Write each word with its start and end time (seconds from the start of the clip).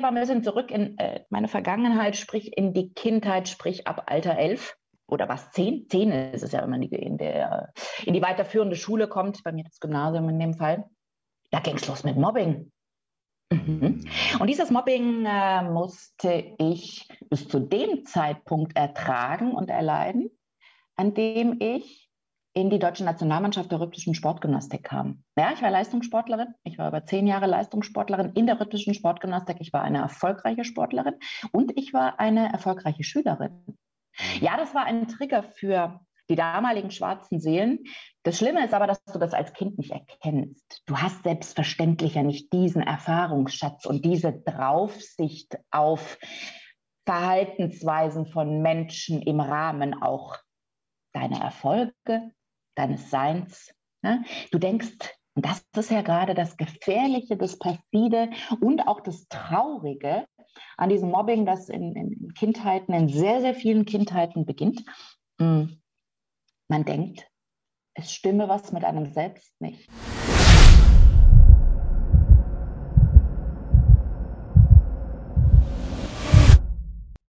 mal 0.00 0.08
ein 0.08 0.14
bisschen 0.14 0.42
zurück 0.42 0.70
in 0.70 0.98
äh, 0.98 1.24
meine 1.30 1.48
Vergangenheit, 1.48 2.16
sprich 2.16 2.56
in 2.56 2.72
die 2.72 2.92
Kindheit, 2.92 3.48
sprich 3.48 3.86
ab 3.86 4.04
Alter 4.06 4.36
elf 4.36 4.76
oder 5.06 5.28
was, 5.28 5.50
zehn? 5.52 5.88
Zehn 5.88 6.10
ist 6.10 6.42
es 6.42 6.52
ja, 6.52 6.62
wenn 6.62 6.70
man 6.70 6.82
in, 6.82 7.16
der, 7.16 7.72
in 8.04 8.14
die 8.14 8.22
weiterführende 8.22 8.76
Schule 8.76 9.08
kommt, 9.08 9.42
bei 9.44 9.52
mir 9.52 9.64
das 9.64 9.80
Gymnasium 9.80 10.28
in 10.28 10.38
dem 10.38 10.54
Fall. 10.54 10.84
Da 11.50 11.60
ging 11.60 11.76
es 11.76 11.86
los 11.86 12.04
mit 12.04 12.16
Mobbing. 12.16 12.72
Mhm. 13.52 14.04
Und 14.40 14.46
dieses 14.48 14.70
Mobbing 14.70 15.24
äh, 15.24 15.62
musste 15.62 16.56
ich 16.58 17.08
bis 17.30 17.46
zu 17.46 17.60
dem 17.60 18.04
Zeitpunkt 18.04 18.76
ertragen 18.76 19.52
und 19.52 19.70
erleiden, 19.70 20.30
an 20.96 21.14
dem 21.14 21.60
ich 21.60 22.05
in 22.56 22.70
die 22.70 22.78
deutsche 22.78 23.04
Nationalmannschaft 23.04 23.70
der 23.70 23.80
rhythmischen 23.80 24.14
Sportgymnastik 24.14 24.82
kam. 24.82 25.22
Ja, 25.38 25.52
ich 25.52 25.60
war 25.60 25.70
Leistungssportlerin. 25.70 26.54
Ich 26.64 26.78
war 26.78 26.88
über 26.88 27.04
zehn 27.04 27.26
Jahre 27.26 27.46
Leistungssportlerin 27.46 28.32
in 28.32 28.46
der 28.46 28.58
rhythmischen 28.58 28.94
Sportgymnastik. 28.94 29.58
Ich 29.60 29.74
war 29.74 29.82
eine 29.82 29.98
erfolgreiche 29.98 30.64
Sportlerin 30.64 31.16
und 31.52 31.76
ich 31.76 31.92
war 31.92 32.18
eine 32.18 32.50
erfolgreiche 32.50 33.04
Schülerin. 33.04 33.76
Ja, 34.40 34.56
das 34.56 34.74
war 34.74 34.86
ein 34.86 35.06
Trigger 35.06 35.42
für 35.42 36.00
die 36.30 36.34
damaligen 36.34 36.90
schwarzen 36.90 37.40
Seelen. 37.40 37.80
Das 38.22 38.38
Schlimme 38.38 38.64
ist 38.64 38.72
aber, 38.72 38.86
dass 38.86 39.04
du 39.04 39.18
das 39.18 39.34
als 39.34 39.52
Kind 39.52 39.76
nicht 39.76 39.90
erkennst. 39.90 40.82
Du 40.86 40.96
hast 40.96 41.24
selbstverständlich 41.24 42.14
ja 42.14 42.22
nicht 42.22 42.54
diesen 42.54 42.80
Erfahrungsschatz 42.80 43.84
und 43.84 44.02
diese 44.02 44.32
Draufsicht 44.32 45.58
auf 45.70 46.18
Verhaltensweisen 47.04 48.24
von 48.24 48.62
Menschen 48.62 49.20
im 49.20 49.40
Rahmen 49.40 49.92
auch 50.02 50.38
deiner 51.12 51.40
Erfolge, 51.40 52.32
deines 52.76 53.10
Seins. 53.10 53.72
Ne? 54.02 54.24
Du 54.52 54.58
denkst, 54.58 54.96
und 55.34 55.44
das 55.44 55.62
ist 55.76 55.90
ja 55.90 56.00
gerade 56.02 56.34
das 56.34 56.56
Gefährliche, 56.56 57.36
das 57.36 57.58
Perfide 57.58 58.30
und 58.60 58.86
auch 58.86 59.00
das 59.00 59.26
Traurige 59.28 60.26
an 60.78 60.88
diesem 60.88 61.10
Mobbing, 61.10 61.44
das 61.44 61.68
in, 61.68 61.94
in 61.94 62.32
Kindheiten, 62.34 62.94
in 62.94 63.08
sehr, 63.08 63.40
sehr 63.40 63.54
vielen 63.54 63.84
Kindheiten 63.84 64.46
beginnt. 64.46 64.82
Hm. 65.38 65.82
Man 66.68 66.84
denkt, 66.84 67.28
es 67.94 68.12
stimme 68.12 68.48
was 68.48 68.72
mit 68.72 68.84
einem 68.84 69.12
selbst 69.12 69.60
nicht. 69.60 69.88